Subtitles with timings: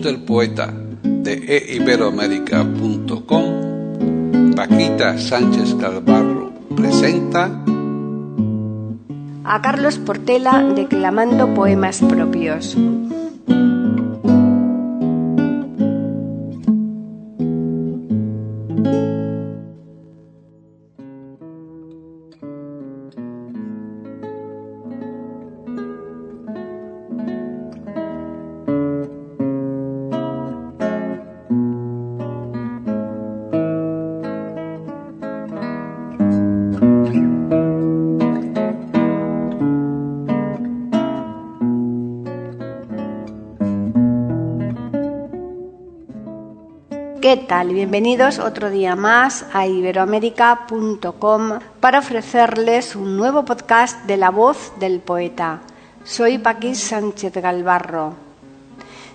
[0.00, 7.50] Del poeta de eiberoamérica.com, Paquita Sánchez Calvarro presenta
[9.44, 12.74] a Carlos Portela declamando poemas propios.
[47.32, 55.00] Bienvenidos otro día más a iberoamérica.com para ofrecerles un nuevo podcast de la voz del
[55.00, 55.60] poeta.
[56.04, 58.12] Soy Paquís Sánchez Galvarro.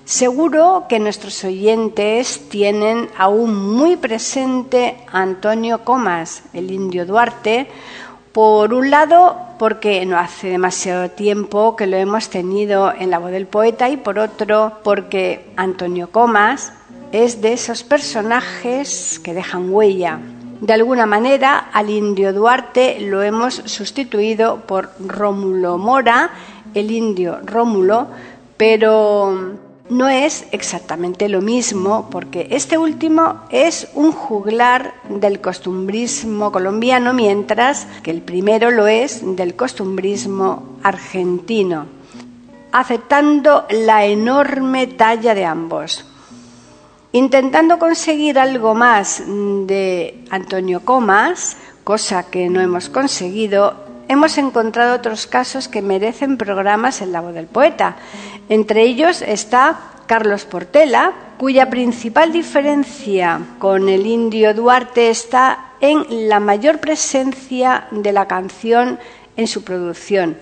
[0.03, 7.67] Seguro que nuestros oyentes tienen aún muy presente a Antonio Comas, el indio Duarte,
[8.31, 13.29] por un lado, porque no hace demasiado tiempo que lo hemos tenido en la voz
[13.29, 16.73] del poeta y por otro, porque Antonio Comas
[17.11, 20.19] es de esos personajes que dejan huella.
[20.61, 26.31] De alguna manera, al indio Duarte lo hemos sustituido por Rómulo Mora,
[26.73, 28.07] el indio Rómulo,
[28.57, 29.55] pero
[29.89, 37.87] no es exactamente lo mismo porque este último es un juglar del costumbrismo colombiano, mientras
[38.03, 41.85] que el primero lo es del costumbrismo argentino,
[42.71, 46.03] aceptando la enorme talla de ambos.
[47.13, 53.75] Intentando conseguir algo más de Antonio Comas, cosa que no hemos conseguido,
[54.09, 57.95] hemos encontrado otros casos que merecen programas en la voz del poeta.
[58.49, 66.41] Entre ellos está Carlos Portela, cuya principal diferencia con el indio Duarte está en la
[66.41, 68.99] mayor presencia de la canción
[69.37, 70.37] en su producción.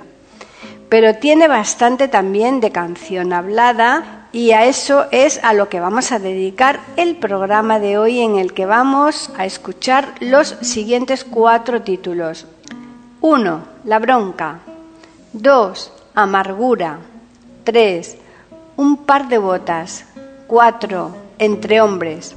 [0.90, 6.12] Pero tiene bastante también de canción hablada y a eso es a lo que vamos
[6.12, 11.82] a dedicar el programa de hoy en el que vamos a escuchar los siguientes cuatro
[11.82, 12.46] títulos.
[13.22, 13.62] 1.
[13.86, 14.60] La bronca.
[15.34, 15.92] 2.
[16.14, 17.00] Amargura.
[17.64, 18.18] 3.
[18.78, 20.06] Un par de botas.
[20.48, 21.16] 4.
[21.40, 22.36] Entre hombres.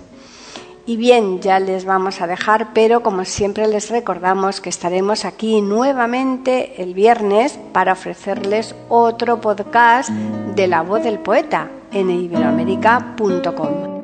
[0.89, 5.61] Y bien, ya les vamos a dejar, pero como siempre les recordamos que estaremos aquí
[5.61, 13.98] nuevamente el viernes para ofrecerles otro podcast de la voz del poeta en iberoamérica.com.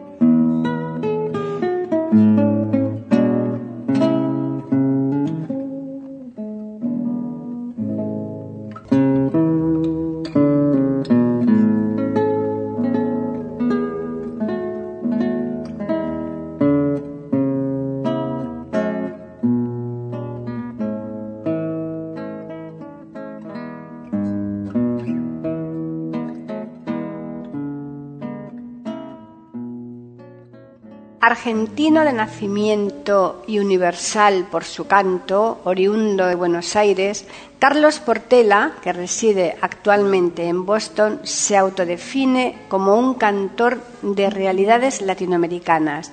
[31.44, 37.26] Argentino de nacimiento y universal por su canto, oriundo de Buenos Aires,
[37.58, 46.12] Carlos Portela, que reside actualmente en Boston, se autodefine como un cantor de realidades latinoamericanas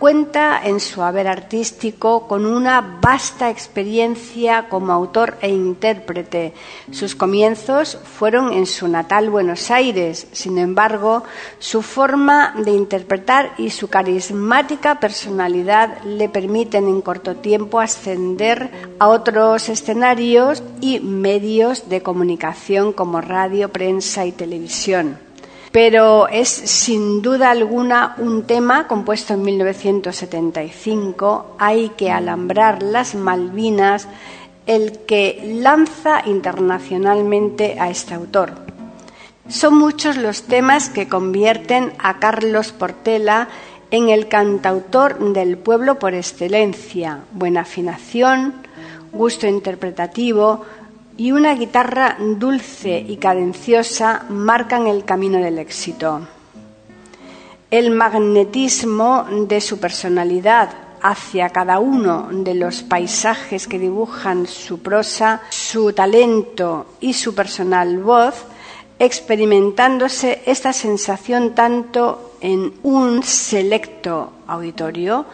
[0.00, 6.54] Cuenta en su haber artístico con una vasta experiencia como autor e intérprete.
[6.90, 10.26] Sus comienzos fueron en su natal Buenos Aires.
[10.32, 11.24] Sin embargo,
[11.58, 19.08] su forma de interpretar y su carismática personalidad le permiten en corto tiempo ascender a
[19.08, 25.29] otros escenarios y medios de comunicación como radio, prensa y televisión
[25.72, 34.08] pero es sin duda alguna un tema compuesto en 1975, Hay que alambrar las Malvinas,
[34.66, 38.52] el que lanza internacionalmente a este autor.
[39.48, 43.48] Son muchos los temas que convierten a Carlos Portela
[43.90, 48.54] en el cantautor del pueblo por excelencia, buena afinación,
[49.12, 50.64] gusto interpretativo
[51.20, 56.26] y una guitarra dulce y cadenciosa marcan el camino del éxito.
[57.70, 60.70] El magnetismo de su personalidad
[61.02, 67.98] hacia cada uno de los paisajes que dibujan su prosa, su talento y su personal
[67.98, 68.46] voz,
[68.98, 75.26] experimentándose esta sensación tanto en un selecto auditorio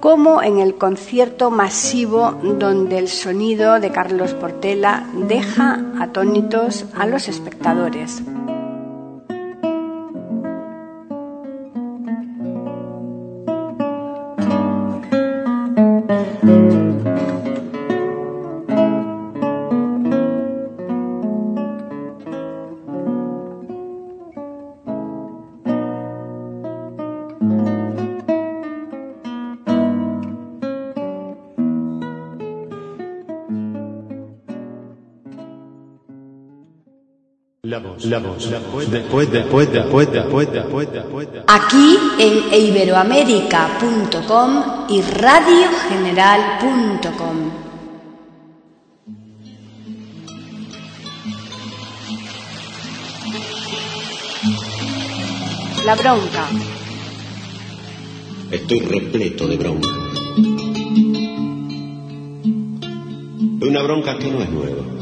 [0.00, 7.28] como en el concierto masivo donde el sonido de Carlos Portela deja atónitos a los
[7.28, 8.22] espectadores.
[41.46, 47.50] Aquí en iberoamérica.com y radiogeneral.com.
[55.84, 56.48] La bronca.
[58.50, 59.88] Estoy repleto de bronca.
[63.66, 64.99] Una bronca que no es nueva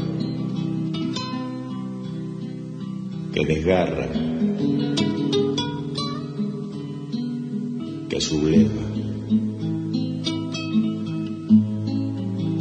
[3.39, 4.07] que desgarra,
[8.09, 8.81] que subleva.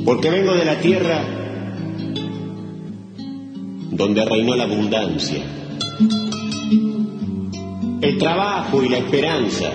[0.05, 1.25] Porque vengo de la tierra
[3.91, 5.43] donde reinó la abundancia,
[8.01, 9.73] el trabajo y la esperanza.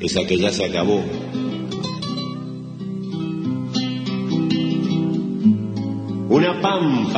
[0.00, 1.00] Esa que ya se acabó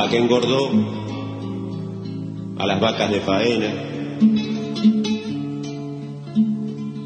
[0.09, 0.69] que engordó.
[2.57, 3.73] A las vacas de faena,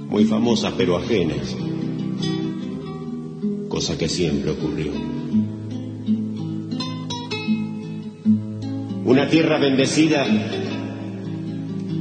[0.09, 1.55] muy famosas pero ajenas,
[3.67, 4.91] cosa que siempre ocurrió.
[9.05, 10.25] Una tierra bendecida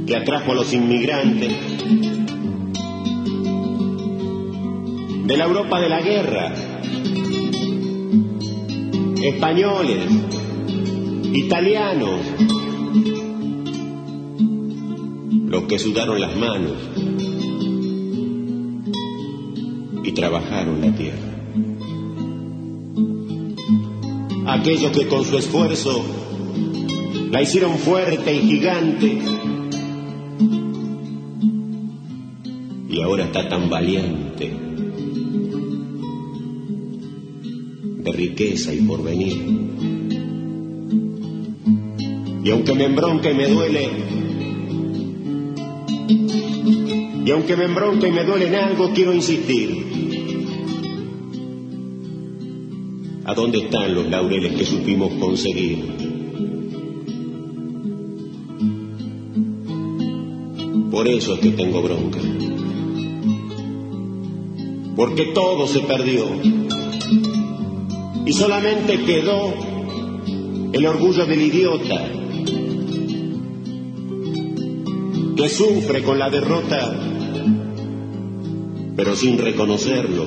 [0.05, 1.55] que atrajo a los inmigrantes
[5.25, 6.53] de la Europa de la guerra.
[9.21, 10.38] Españoles,
[11.33, 12.21] italianos,
[15.47, 16.73] los que sudaron las manos
[20.03, 21.35] y trabajaron la tierra.
[24.47, 26.03] Aquellos que con su esfuerzo
[27.31, 29.21] la hicieron fuerte y gigante
[32.89, 34.69] y ahora está tan valiente
[38.19, 39.78] riqueza y porvenir.
[42.43, 43.89] Y aunque me embronca y me duele,
[47.25, 49.85] y aunque me embronca y me duele en algo, quiero insistir.
[53.25, 55.83] ¿A dónde están los laureles que supimos conseguir?
[60.89, 62.19] Por eso es que tengo bronca.
[64.95, 66.25] Porque todo se perdió
[68.25, 69.53] y solamente quedó
[70.73, 72.18] el orgullo del idiota
[75.39, 76.93] que sufre con la derrota
[78.97, 80.25] pero sin reconocerlo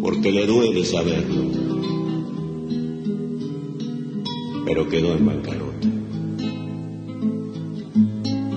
[0.00, 1.42] porque le duele saberlo
[4.64, 5.88] pero quedó en bancarrota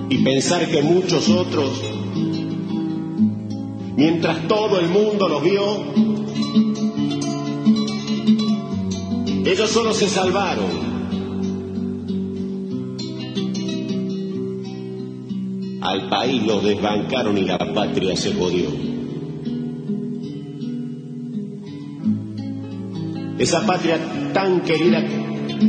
[0.08, 1.72] y pensar que muchos otros
[3.96, 5.62] mientras todo el mundo los vio,
[9.44, 10.79] ellos solo se salvaron.
[15.90, 18.68] Al país lo desbancaron y la patria se jodió.
[23.36, 23.98] Esa patria
[24.32, 25.04] tan querida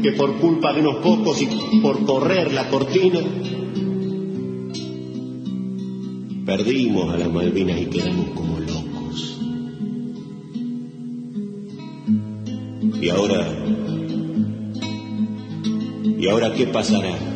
[0.04, 3.20] que por culpa de unos pocos y por correr la cortina,
[6.46, 9.40] Perdimos a las Malvinas y quedamos como locos.
[13.02, 13.48] Y ahora,
[16.20, 17.31] ¿y ahora qué pasará?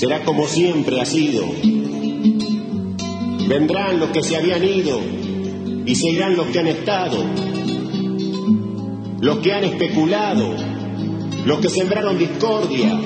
[0.00, 1.44] será como siempre ha sido.
[3.46, 4.98] Vendrán los que se habían ido
[5.84, 7.22] y se irán los que han estado,
[9.20, 10.54] los que han especulado,
[11.44, 12.98] los que sembraron discordia,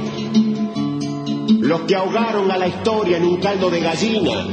[1.49, 4.47] los que ahogaron a la historia en un caldo de gallina.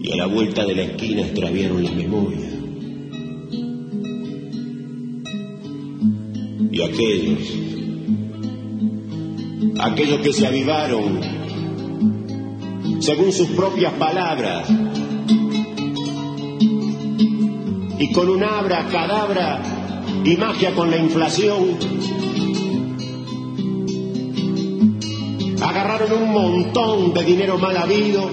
[0.00, 2.51] Y a la vuelta de la esquina extraviaron la memoria.
[6.72, 7.52] Y aquellos,
[9.78, 11.20] aquellos que se avivaron,
[13.00, 14.70] según sus propias palabras,
[17.98, 19.62] y con un abra cadabra
[20.24, 21.76] y magia con la inflación,
[25.62, 28.30] agarraron un montón de dinero mal habido,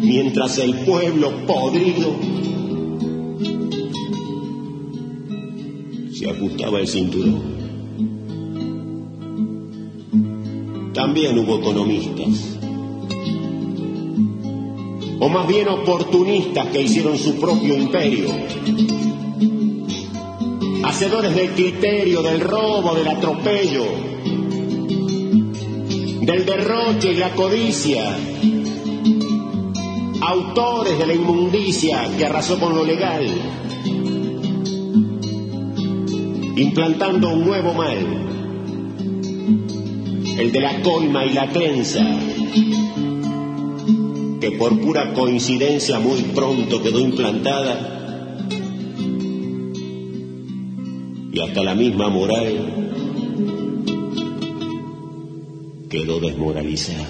[0.00, 2.25] mientras el pueblo podrido
[6.30, 7.56] ajustaba el cinturón.
[10.92, 12.58] También hubo economistas,
[15.20, 18.30] o más bien oportunistas que hicieron su propio imperio,
[20.84, 23.84] hacedores del criterio, del robo, del atropello,
[26.22, 28.18] del derroche y la codicia,
[30.22, 33.26] autores de la inmundicia que arrasó con lo legal,
[36.56, 37.98] implantando un nuevo mal,
[40.38, 42.02] el de la coima y la trenza,
[44.40, 47.92] que por pura coincidencia muy pronto quedó implantada
[51.30, 52.86] y hasta la misma moral
[55.90, 57.06] quedó desmoralizada.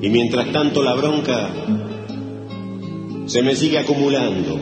[0.00, 1.50] Y mientras tanto la bronca
[3.34, 4.60] se me sigue acumulando.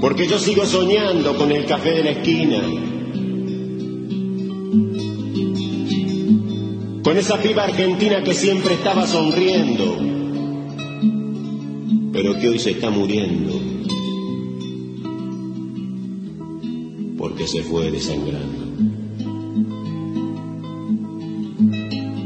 [0.00, 2.62] Porque yo sigo soñando con el café de la esquina.
[7.02, 9.96] Con esa piba argentina que siempre estaba sonriendo,
[12.12, 13.60] pero que hoy se está muriendo.
[17.18, 18.66] Porque se fue desangrando.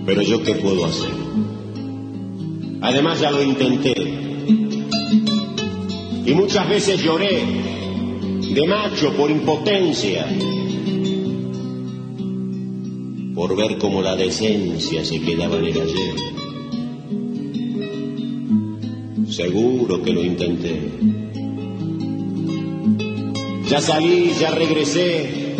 [0.04, 1.25] Pero yo qué puedo hacer?
[2.80, 3.94] Además ya lo intenté.
[6.26, 7.44] Y muchas veces lloré
[8.50, 10.26] de macho por impotencia,
[13.34, 16.14] por ver cómo la decencia se quedaba en el ayer.
[19.28, 20.80] Seguro que lo intenté.
[23.68, 25.54] Ya salí, ya regresé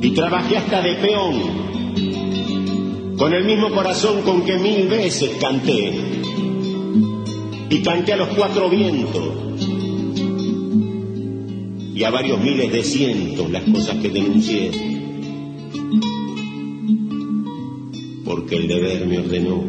[0.00, 1.57] y trabajé hasta de peón
[3.18, 5.92] con el mismo corazón con que mil veces canté,
[7.68, 9.34] y canté a los cuatro vientos,
[11.94, 14.70] y a varios miles de cientos las cosas que denuncié,
[18.24, 19.64] porque el deber me ordenó.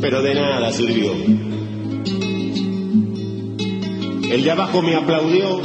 [0.00, 1.12] Pero de nada sirvió.
[4.30, 5.60] El de abajo me aplaudió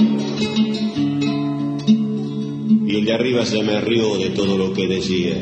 [3.05, 5.37] de arriba se me rió de todo lo que decía.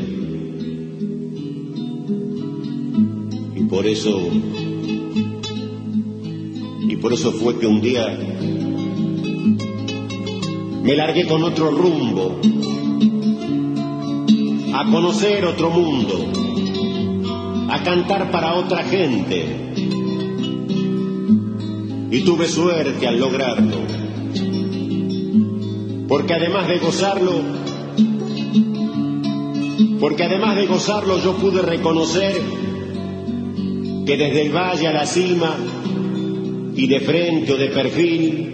[3.56, 4.20] Y por eso,
[6.90, 8.20] y por eso fue que un día
[10.84, 12.42] me largué con otro rumbo,
[14.74, 16.34] a conocer otro mundo,
[17.70, 19.72] a cantar para otra gente.
[22.12, 23.83] Y tuve suerte al lograrlo
[26.08, 27.42] porque además de gozarlo,
[30.00, 32.42] porque además de gozarlo yo pude reconocer
[34.06, 35.56] que desde el valle a la cima
[36.76, 38.54] y de frente o de perfil,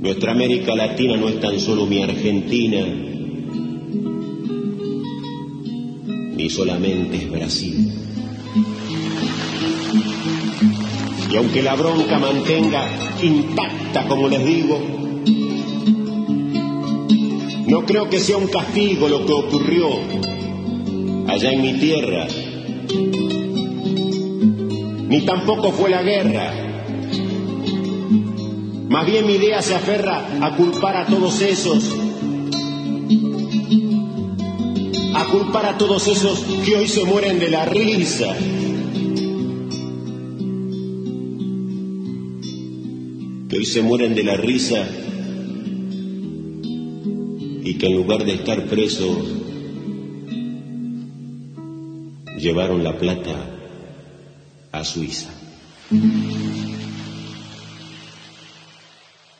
[0.00, 2.84] nuestra América Latina no es tan solo mi Argentina,
[6.36, 7.91] ni solamente es Brasil.
[11.32, 12.86] Y aunque la bronca mantenga
[13.22, 14.78] intacta, como les digo,
[17.68, 19.88] no creo que sea un castigo lo que ocurrió
[21.26, 22.28] allá en mi tierra,
[25.08, 26.52] ni tampoco fue la guerra.
[28.90, 31.96] Más bien mi idea se aferra a culpar a todos esos,
[35.14, 38.36] a culpar a todos esos que hoy se mueren de la risa
[43.62, 44.84] hoy se mueren de la risa
[46.64, 49.16] y que en lugar de estar presos
[52.36, 53.36] llevaron la plata
[54.72, 55.30] a Suiza.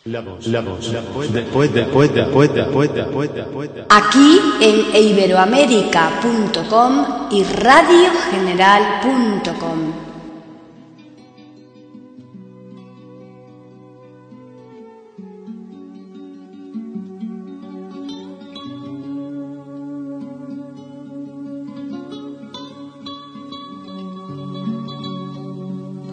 [0.05, 3.71] La voz, la voz, la voz, después, después, después, después, después, después.
[3.88, 10.12] Aquí en iberoamérica.com y radiogeneral.com.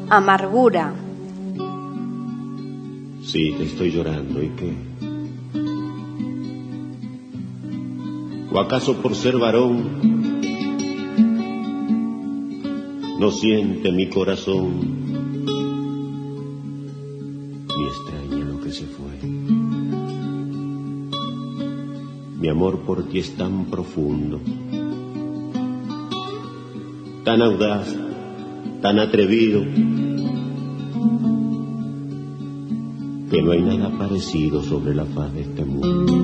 [0.10, 0.94] amargura.
[3.24, 4.74] Sí, te estoy llorando, ¿y qué?
[8.51, 10.00] ¿O acaso por ser varón
[13.20, 15.46] no siente mi corazón
[17.78, 19.30] ni extraña lo que se fue?
[22.39, 24.39] Mi amor por ti es tan profundo,
[27.24, 28.09] tan audaz,
[28.81, 29.62] tan atrevido,
[33.29, 36.24] que no hay nada parecido sobre la faz de este mundo.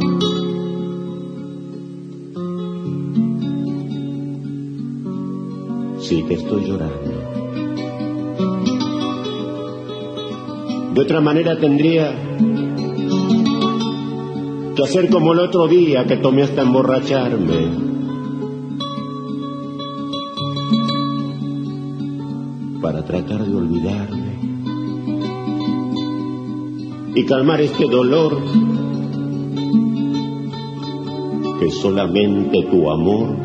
[5.99, 7.15] Sí, te estoy llorando.
[10.93, 12.13] De otra manera tendría
[14.75, 17.84] que hacer como el otro día que tomé hasta emborracharme.
[22.85, 24.35] Para tratar de olvidarme
[27.15, 28.37] y calmar este dolor
[31.59, 33.37] que solamente tu amor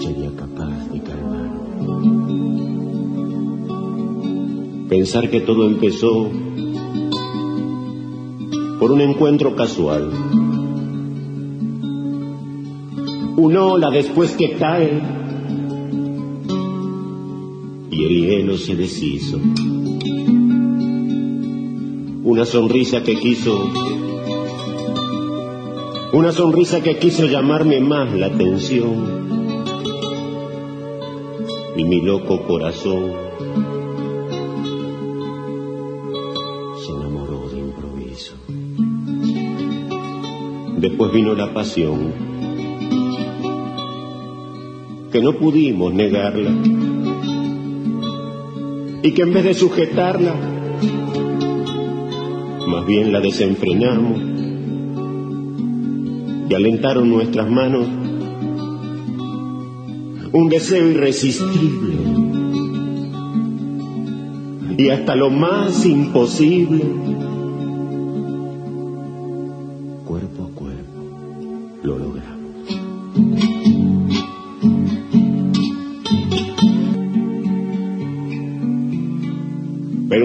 [0.00, 1.50] sería capaz de calmar.
[4.88, 6.28] Pensar que todo empezó
[8.80, 10.10] por un encuentro casual.
[13.36, 15.19] Una ola después que cae
[17.90, 19.40] y el hielo se deshizo.
[22.22, 23.68] Una sonrisa que quiso,
[26.12, 29.20] una sonrisa que quiso llamarme más la atención.
[31.76, 33.12] Y mi loco corazón
[36.84, 38.34] se enamoró de improviso.
[40.78, 42.12] Después vino la pasión,
[45.10, 46.50] que no pudimos negarla,
[49.02, 50.34] y que en vez de sujetarla,
[52.66, 54.20] más bien la desenfrenamos,
[56.48, 57.86] y alentaron nuestras manos
[60.32, 61.96] un deseo irresistible,
[64.76, 66.84] y hasta lo más imposible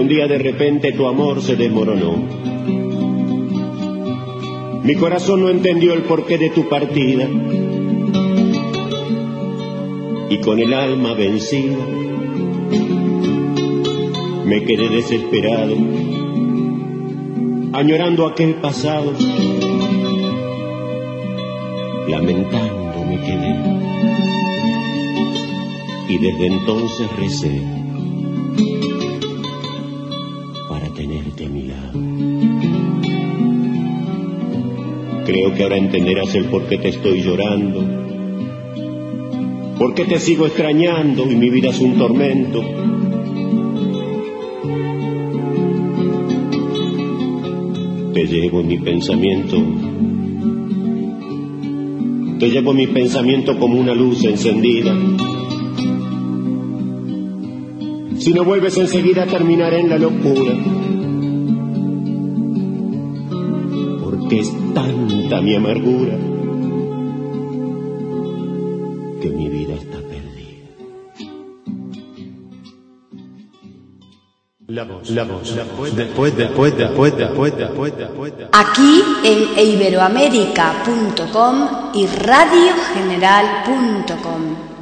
[0.05, 2.15] un día de repente tu amor se desmoronó.
[4.83, 7.27] Mi corazón no entendió el porqué de tu partida.
[10.29, 11.83] Y con el alma vencida,
[14.45, 15.75] me quedé desesperado,
[17.73, 19.11] añorando aquel pasado
[22.07, 23.55] lamentando me quedé.
[26.09, 27.84] Y desde entonces recé
[35.35, 37.83] Creo que ahora entenderás el por qué te estoy llorando,
[39.77, 42.63] por qué te sigo extrañando y mi vida es un tormento.
[48.13, 49.57] Te llevo en mi pensamiento
[52.39, 54.95] te llevo mi pensamiento como una luz encendida.
[58.19, 60.84] Si no vuelves enseguida terminaré en la locura.
[64.25, 66.17] Porque es tanta mi amargura
[69.21, 70.65] que mi vida está perdida.
[74.65, 78.33] La voz, la voz, la voz, después, después, después, después, después, después.
[78.51, 84.74] Aquí en iberoamérica.com y radiogeneral.com.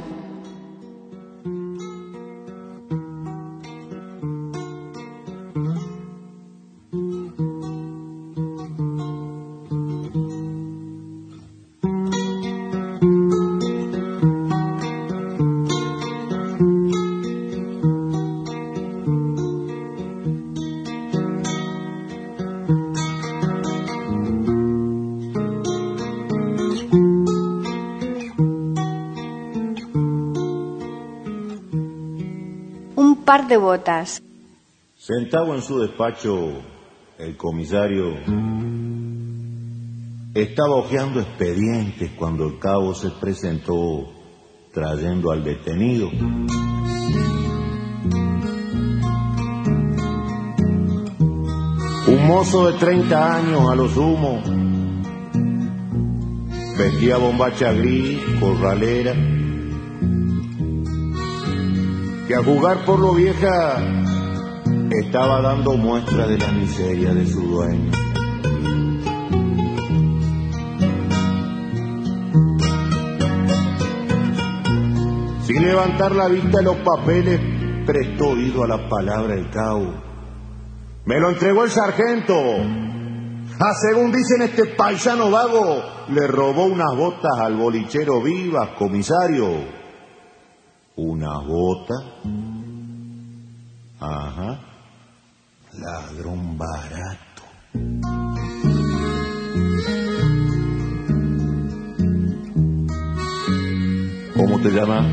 [34.96, 36.62] Sentado en su despacho,
[37.18, 38.14] el comisario
[40.34, 44.08] estaba hojeando expedientes cuando el cabo se presentó
[44.72, 46.08] trayendo al detenido.
[52.06, 54.42] Un mozo de 30 años a lo sumo,
[56.76, 59.14] vestía bombacha gris, corralera,
[62.26, 63.76] que a jugar por lo vieja
[64.90, 67.92] estaba dando muestra de la miseria de su dueño.
[75.44, 77.40] Sin levantar la vista de los papeles,
[77.84, 79.92] prestó oído a la palabra del cabo.
[81.04, 82.34] Me lo entregó el sargento.
[83.60, 89.83] Ah, según dicen este paisano vago, le robó unas botas al bolichero Vivas, comisario.
[90.96, 92.04] ¿Unas botas?
[93.98, 94.60] Ajá.
[95.72, 97.42] Ladrón barato.
[104.36, 105.06] ¿Cómo te llamas?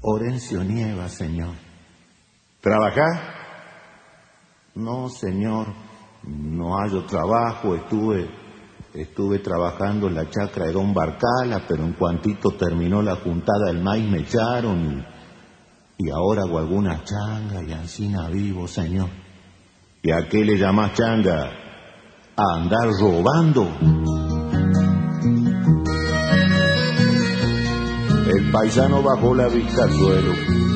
[0.00, 1.54] Orencio Nieva, señor.
[2.62, 3.20] ¿Trabajás?
[4.74, 5.66] No, señor.
[6.22, 7.74] No hallo trabajo.
[7.74, 8.30] Estuve,
[9.02, 13.82] estuve trabajando en la chacra de Don Barcala, pero en cuantito terminó la juntada del
[13.82, 15.04] maíz me echaron
[15.98, 19.08] y, y ahora hago alguna changa y ansina vivo, señor.
[20.02, 21.50] ¿Y a qué le llamás changa?
[22.36, 23.68] A andar robando.
[28.32, 30.67] El paisano bajó la vista al suelo.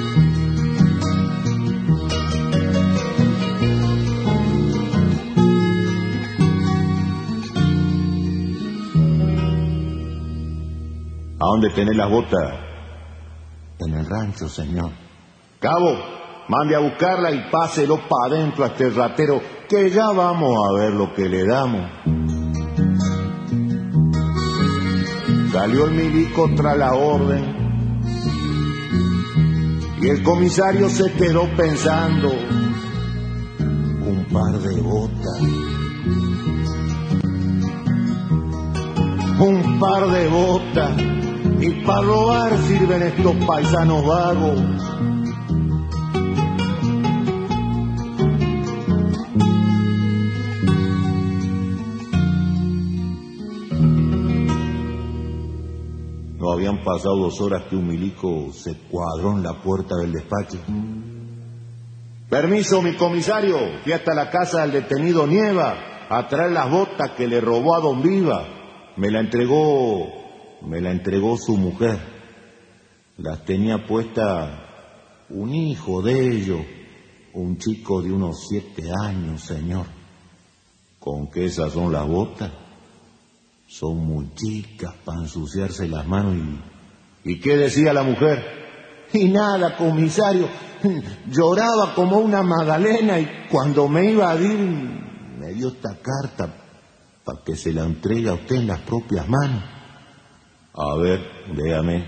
[11.43, 12.55] ¿A dónde tenés las botas?
[13.81, 14.93] En el rancho, señor.
[15.59, 15.99] Cabo,
[16.47, 20.93] mande a buscarla y páselo para adentro a este ratero, que ya vamos a ver
[20.93, 21.91] lo que le damos.
[25.51, 27.57] Salió el milico tras la orden
[30.01, 32.31] y el comisario se quedó pensando
[33.59, 35.41] un par de botas,
[39.41, 41.23] un par de botas
[41.63, 44.61] y para robar sirven estos paisanos vagos.
[56.37, 60.59] No habían pasado dos horas que un milico se cuadró en la puerta del despacho.
[62.29, 67.29] Permiso, mi comisario, fui hasta la casa del detenido Nieva a traer las botas que
[67.29, 68.49] le robó a don Viva.
[68.97, 70.22] Me la entregó,
[70.67, 71.99] me la entregó su mujer.
[73.19, 76.61] Las tenía puesta un hijo de ellos,
[77.35, 79.87] un chico de unos siete años, señor.
[80.99, 82.51] ¿Con qué esas son las botas?
[83.67, 86.73] Son muy chicas para ensuciarse las manos y...
[87.25, 89.09] ¿Y qué decía la mujer?
[89.13, 90.49] Y nada, comisario.
[91.31, 94.59] Lloraba como una magdalena y cuando me iba a ir
[95.39, 96.53] me dio esta carta
[97.25, 99.63] para que se la entregue a usted en las propias manos.
[100.75, 101.21] A ver,
[101.55, 102.03] véame.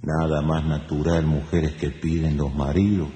[0.00, 3.08] Nada más natural, mujeres que piden los maridos.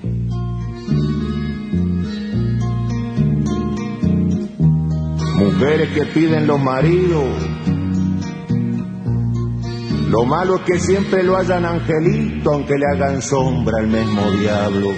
[5.35, 7.25] Mujeres que piden los maridos.
[10.11, 14.91] Lo malo es que siempre lo hayan angelito, aunque le hagan sombra al mismo diablo.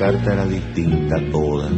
[0.00, 1.70] Carta era distinta a todas.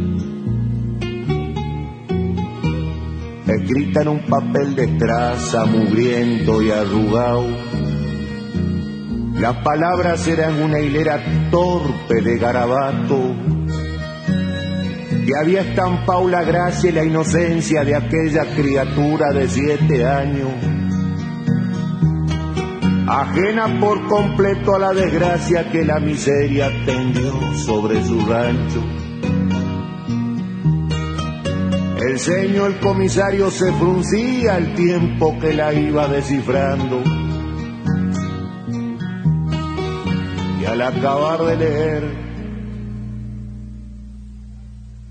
[3.45, 7.45] escrita en un papel de estraza, mugriento y arrugado.
[9.39, 13.35] Las palabras eran una hilera torpe de garabato
[15.25, 20.49] que había estampado la gracia y la inocencia de aquella criatura de siete años,
[23.21, 28.83] ajena por completo a la desgracia que la miseria tendió sobre su rancho.
[32.07, 37.03] El ceño el comisario se fruncía al tiempo que la iba descifrando.
[40.59, 42.03] Y al acabar de leer,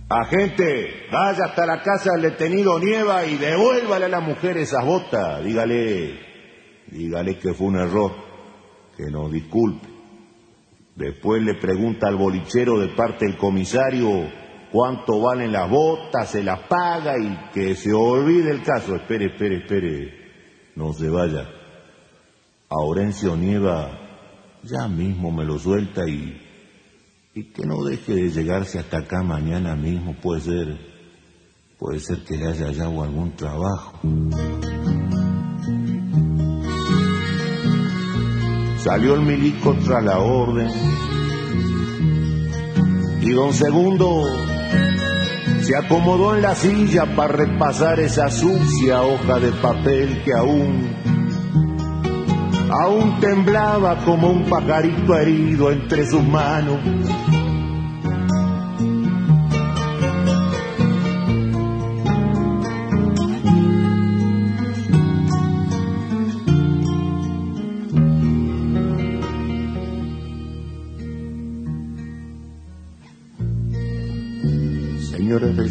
[0.09, 5.45] agente, vaya hasta la casa del detenido Nieva y devuélvale a la mujer esas botas.
[5.45, 6.32] Dígale,
[6.92, 8.12] dígale que fue un error,
[8.96, 9.88] que nos disculpe.
[10.94, 14.31] Después le pregunta al bolichero de parte del comisario
[14.70, 18.94] cuánto valen las botas, se las paga y que se olvide el caso.
[18.96, 20.14] Espere, espere, espere,
[20.76, 21.48] no se vaya.
[22.68, 23.98] A Orencio Nieva
[24.62, 26.40] ya mismo me lo suelta y,
[27.35, 30.78] y que no deje de llegarse hasta acá mañana mismo, puede ser,
[31.78, 33.98] puede ser que haya hallado algún trabajo.
[38.83, 40.68] Salió el milico tras la orden.
[43.21, 44.25] Y don Segundo
[45.61, 50.97] se acomodó en la silla para repasar esa sucia hoja de papel que aún,
[52.71, 56.81] aún temblaba como un pajarito herido entre sus manos.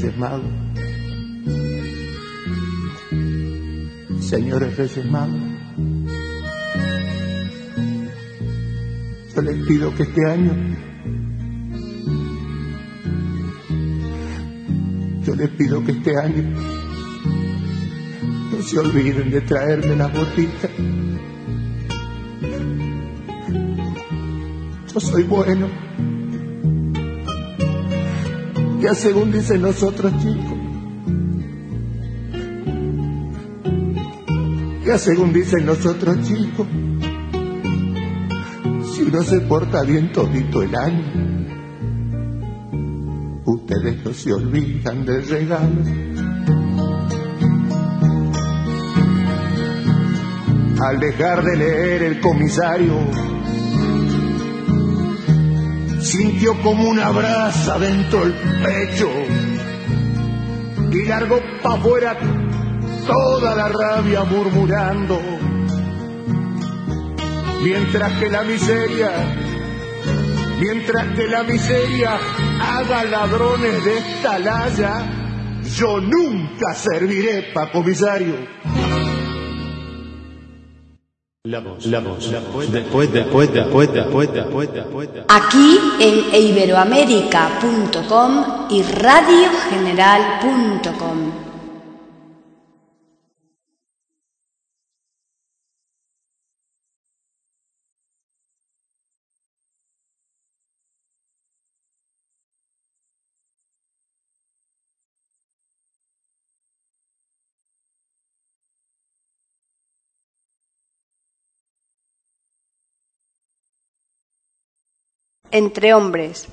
[0.02, 0.52] Reyes Magos,
[4.20, 5.40] señores Reyes Magos,
[9.36, 10.54] yo les pido que este año,
[15.24, 16.50] yo les pido que este año
[18.52, 20.72] no se olviden de traerme las botitas.
[24.92, 25.91] Yo soy bueno.
[28.94, 30.58] Según dicen nosotros chicos.
[34.86, 36.68] Ya según dicen nosotros chicos.
[38.94, 41.04] Si uno se porta bien todito el año,
[43.46, 45.82] ustedes no se olvidan del regalo.
[50.80, 52.96] Al dejar de leer el comisario,
[56.02, 59.10] sintió como una brasa dentro del pecho
[60.92, 62.18] y largó para afuera
[63.08, 65.20] toda la rabia murmurando,
[67.64, 69.12] mientras que la miseria,
[70.60, 72.20] mientras que la miseria
[72.62, 75.06] haga ladrones de esta laya,
[75.76, 78.36] yo nunca serviré para comisario.
[81.52, 85.26] La voz, la voz, la voz poeta, poeta, poeta, poeta, poeta, poeta.
[85.28, 91.51] Aquí en iberoamérica.com y radiogeneral.com.
[115.52, 116.48] Entre hombres.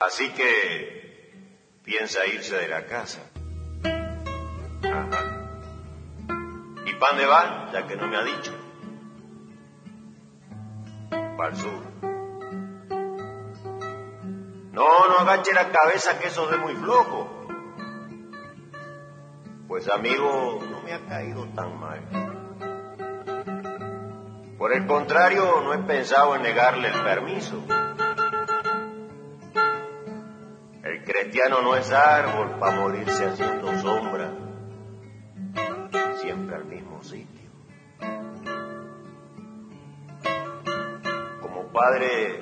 [0.00, 3.20] Así que piensa irse de la casa.
[4.82, 5.42] Ajá.
[6.86, 7.70] ¿Y pan de va?
[7.72, 8.52] Ya que no me ha dicho.
[11.10, 11.82] Para el sur.
[14.72, 17.46] No, no agache la cabeza que eso es muy flojo.
[19.68, 22.31] Pues amigo, no me ha caído tan mal.
[24.62, 27.64] Por el contrario, no he pensado en negarle el permiso.
[30.84, 34.30] El cristiano no es árbol para morirse haciendo sombra,
[36.20, 37.50] siempre al mismo sitio.
[41.40, 42.38] Como padre,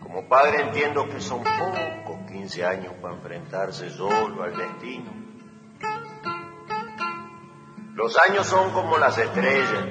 [0.00, 5.27] como padre entiendo que son pocos 15 años para enfrentarse solo al destino.
[7.98, 9.86] Los años son como las estrellas.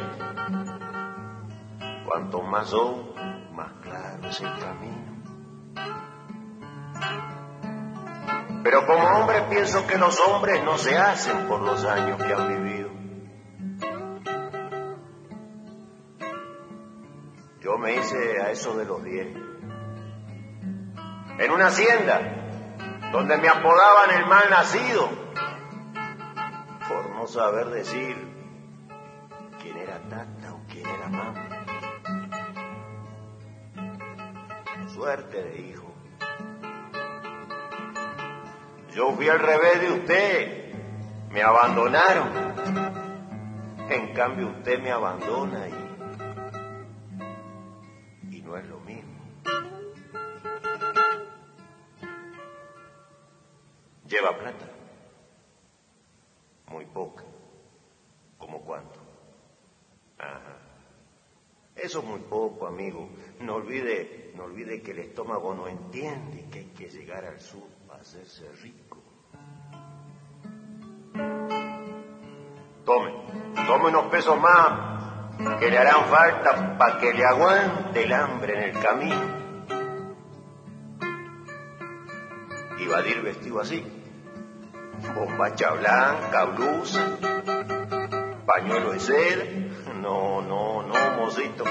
[2.05, 3.13] Cuanto más son,
[3.51, 5.23] más claro es el camino.
[8.63, 12.47] Pero como hombre pienso que los hombres no se hacen por los años que han
[12.47, 12.89] vivido.
[17.59, 19.35] Yo me hice a eso de los diez.
[21.39, 22.21] En una hacienda,
[23.11, 25.26] donde me apodaban el mal nacido
[27.27, 28.15] saber decir
[29.61, 31.47] quién era tata o quién era mamá.
[34.93, 35.93] Suerte de hijo.
[38.93, 40.73] Yo fui al revés de usted,
[41.29, 42.29] me abandonaron.
[43.89, 45.86] En cambio usted me abandona y
[64.87, 69.03] que el estómago no entiende que hay que llegar al sur para hacerse rico.
[72.85, 73.11] Tome,
[73.67, 78.75] tome unos pesos más que le harán falta para que le aguante el hambre en
[78.75, 79.21] el camino.
[82.79, 83.85] Y va a ir vestido así
[85.13, 87.17] bombacha blanca, blusa,
[88.45, 89.43] pañuelo de seda,
[89.95, 91.65] no, no, no, mocito.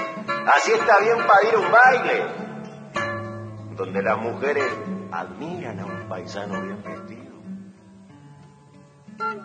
[0.53, 2.46] Así está bien para ir a un baile,
[3.77, 4.65] donde las mujeres
[5.11, 7.37] admiran a un paisano bien vestido.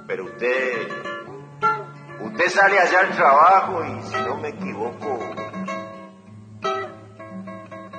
[0.07, 0.89] Pero usted,
[2.23, 5.19] usted sale allá al trabajo y si no me equivoco,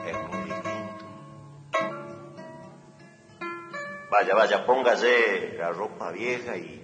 [0.06, 1.06] es muy distinto.
[4.10, 6.82] Vaya, vaya, póngase la ropa vieja y,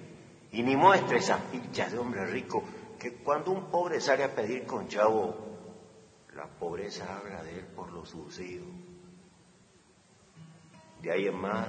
[0.51, 2.63] ni muestre esas fichas de hombre rico
[2.99, 5.35] que cuando un pobre sale a pedir con chavo,
[6.35, 8.88] la pobreza habla de él por los surcidos.
[11.01, 11.67] De ahí en más,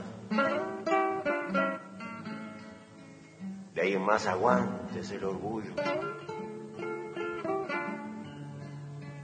[3.75, 5.75] de ahí en más aguantes el orgullo.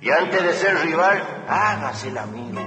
[0.01, 2.61] Y antes de ser rival, hágase el amigo.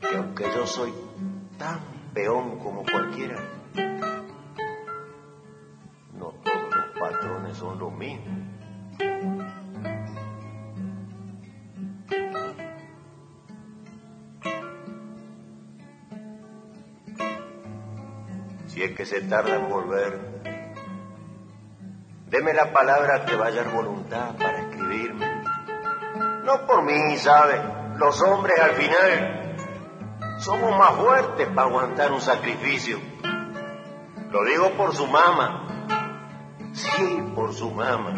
[0.00, 0.94] Que aunque yo soy
[1.58, 1.80] tan
[2.14, 3.36] peón como cualquiera,
[18.98, 20.18] que se tarda en volver,
[22.26, 25.44] deme la palabra que vaya a voluntad para escribirme.
[26.42, 27.62] No por mí, ¿sabe?
[27.96, 29.56] Los hombres al final
[30.40, 32.98] somos más fuertes para aguantar un sacrificio.
[34.32, 35.94] Lo digo por su mamá.
[36.72, 38.14] Sí, por su mamá.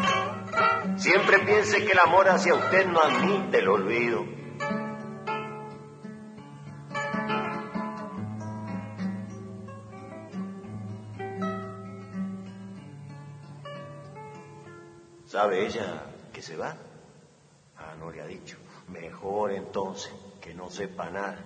[0.97, 4.25] Siempre piense que el amor hacia usted no admite el olvido.
[15.41, 16.75] ¿Sabe ella que se va?
[17.75, 18.57] Ah, no le ha dicho.
[18.89, 21.39] Mejor entonces que no sepa nada.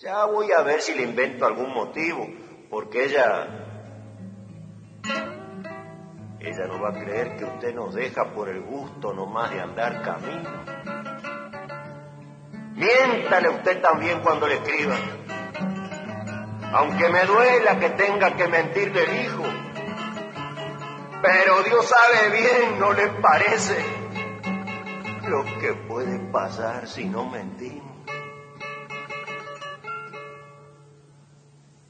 [0.00, 2.26] Ya voy a ver si le invento algún motivo,
[2.68, 3.46] porque ella...
[6.40, 10.02] Ella no va a creer que usted nos deja por el gusto nomás de andar
[10.02, 10.50] camino.
[12.74, 14.96] Miéntale usted también cuando le escriba.
[16.72, 19.51] Aunque me duela que tenga que mentirle el hijo.
[21.22, 23.76] Pero Dios sabe bien, ¿no le parece?
[25.28, 27.92] Lo que puede pasar si no mentimos.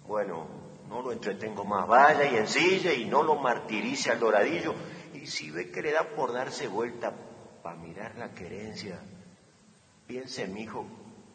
[0.06, 0.46] Bueno,
[0.86, 1.88] no lo entretengo más.
[1.88, 4.74] Vaya y ensille y no lo martirice al doradillo.
[5.14, 7.14] Y si ve que le da por darse vuelta
[7.62, 9.00] para mirar la querencia,
[10.06, 10.84] piense, mijo,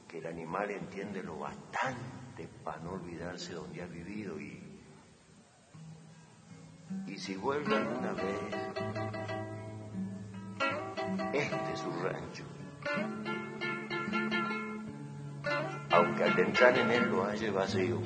[0.08, 4.67] que el animal entiende lo bastante para no olvidarse donde ha vivido y
[7.06, 8.40] y si vuelve alguna vez,
[11.34, 12.44] este es su rancho.
[15.92, 18.00] Aunque al entrar en él lo halle vacío,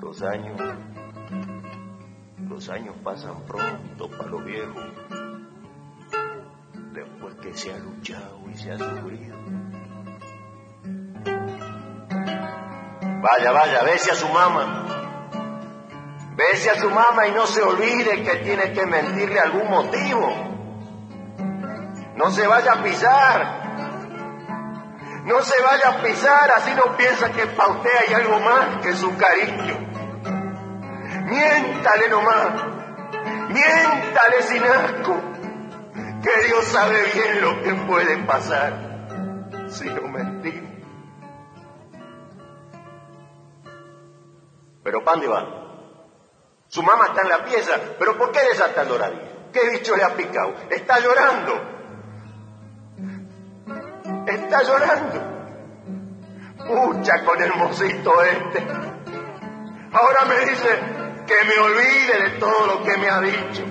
[0.00, 0.60] los años,
[2.48, 4.84] los años pasan pronto para los viejos,
[6.92, 9.36] después que se ha luchado y se ha sufrido.
[13.22, 14.93] Vaya, vaya, bese a su mamá.
[16.52, 20.30] Bese a su mamá y no se olvide que tiene que mentirle algún motivo.
[22.16, 23.64] No se vaya a pisar.
[25.24, 28.94] No se vaya a pisar, así no piensa que para usted hay algo más que
[28.94, 29.78] su cariño.
[31.24, 32.52] Miéntale nomás.
[33.48, 35.20] Miéntale sin asco.
[36.22, 40.72] Que Dios sabe bien lo que puede pasar si no mentimos.
[44.82, 45.63] Pero ¿para va?
[46.74, 49.52] Su mamá está en la pieza, pero ¿por qué desata el doradillo?
[49.52, 50.54] ¿Qué bicho le ha picado?
[50.68, 51.52] Está llorando.
[54.26, 55.22] Está llorando.
[56.66, 58.66] Pucha con el mocito este.
[59.92, 60.68] Ahora me dice
[61.28, 63.64] que me olvide de todo lo que me ha dicho.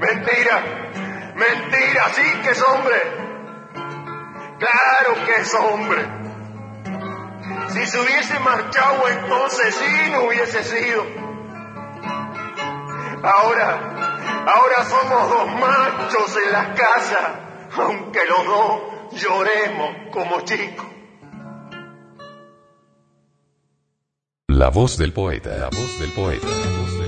[0.00, 0.90] Mentira,
[1.36, 3.00] mentira, sí que es hombre.
[4.58, 6.04] Claro que es hombre.
[7.68, 11.17] Si se hubiese marchado entonces sí no hubiese sido.
[13.22, 18.80] Ahora, ahora somos dos machos en la casa, aunque los dos
[19.20, 20.86] lloremos como chicos.
[24.46, 27.07] La voz del poeta, la voz del poeta, la voz del poeta.